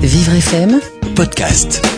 [0.00, 0.80] Vivre FM
[1.14, 1.97] podcast.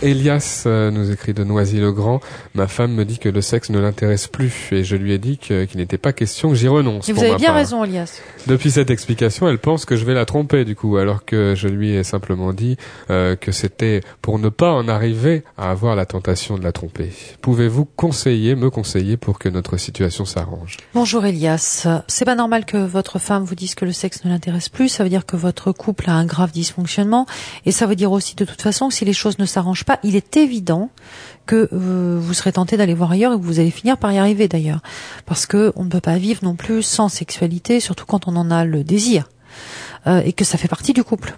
[0.00, 2.20] Elias euh, nous écrit de Noisy-le-Grand.
[2.54, 5.38] Ma femme me dit que le sexe ne l'intéresse plus et je lui ai dit
[5.38, 7.08] que- qu'il n'était pas question que j'y renonce.
[7.08, 7.56] Et vous avez bien part.
[7.56, 8.20] raison, Elias.
[8.46, 11.66] Depuis cette explication, elle pense que je vais la tromper du coup, alors que je
[11.66, 12.76] lui ai simplement dit
[13.10, 17.10] euh, que c'était pour ne pas en arriver à avoir la tentation de la tromper.
[17.42, 20.76] Pouvez-vous conseiller, me conseiller pour que notre situation s'arrange?
[20.94, 21.88] Bonjour Elias.
[22.06, 24.88] C'est pas normal que votre femme vous dise que le sexe ne l'intéresse plus.
[24.88, 27.26] Ça veut dire que votre couple a un grave dysfonctionnement.
[27.66, 30.16] Et ça veut dire aussi de toute façon que si les choses ne s'arrangent il
[30.16, 30.90] est évident
[31.46, 34.18] que euh, vous serez tenté d'aller voir ailleurs et que vous allez finir par y
[34.18, 34.80] arriver d'ailleurs.
[35.26, 38.50] Parce que on ne peut pas vivre non plus sans sexualité, surtout quand on en
[38.50, 39.28] a le désir.
[40.06, 41.36] Euh, et que ça fait partie du couple.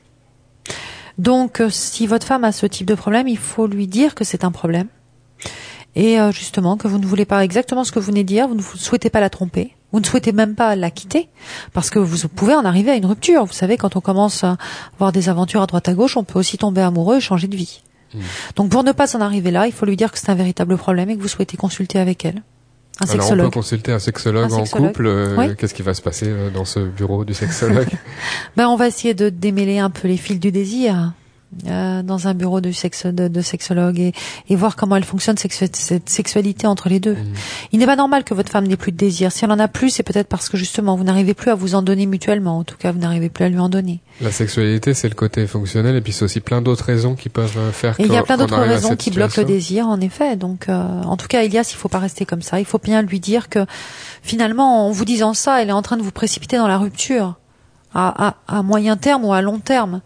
[1.17, 4.25] Donc euh, si votre femme a ce type de problème, il faut lui dire que
[4.25, 4.89] c'est un problème.
[5.97, 8.55] Et justement que vous ne voulez pas exactement ce que vous venez de dire, vous
[8.55, 11.29] ne souhaitez pas la tromper, vous ne souhaitez même pas la quitter,
[11.73, 13.45] parce que vous pouvez en arriver à une rupture.
[13.45, 14.57] Vous savez, quand on commence à
[14.95, 17.57] avoir des aventures à droite à gauche, on peut aussi tomber amoureux et changer de
[17.57, 17.83] vie.
[18.57, 20.77] Donc pour ne pas en arriver là, il faut lui dire que c'est un véritable
[20.77, 22.43] problème et que vous souhaitez consulter avec elle.
[23.03, 25.07] Un Alors on peut consulter un sexologue Un en couple.
[25.07, 25.57] euh, Oui.
[25.57, 27.89] Qu'est-ce qui va se passer euh, dans ce bureau du sexologue
[28.57, 31.13] Ben, on va essayer de démêler un peu les fils du désir
[31.67, 34.13] euh, dans un bureau de, sexe, de, de sexologue et,
[34.49, 37.17] et voir comment elle fonctionne sexu- cette sexualité entre les deux.
[37.73, 39.33] Il n'est pas normal que votre femme n'ait plus de désir.
[39.33, 41.75] Si elle en a plus, c'est peut-être parce que justement vous n'arrivez plus à vous
[41.75, 42.59] en donner mutuellement.
[42.59, 44.01] En tout cas, vous n'arrivez plus à lui en donner.
[44.21, 47.57] La sexualité, c'est le côté fonctionnel, et puis c'est aussi plein d'autres raisons qui peuvent
[47.59, 50.37] euh, faire Et il y a plein d'autres raisons qui bloquent le désir, en effet.
[50.37, 52.61] Donc, euh, en tout cas, Elias, il faut pas rester comme ça.
[52.61, 53.65] Il faut bien lui dire que
[54.23, 57.37] finalement, en vous disant ça, elle est en train de vous précipiter dans la rupture
[57.95, 60.01] à, à, à moyen terme ou à long terme.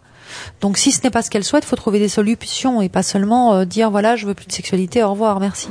[0.61, 3.03] Donc si ce n'est pas ce qu'elle souhaite, il faut trouver des solutions et pas
[3.03, 5.67] seulement euh, dire voilà, je veux plus de sexualité, au revoir, merci.